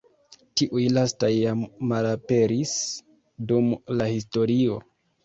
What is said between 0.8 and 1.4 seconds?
lastaj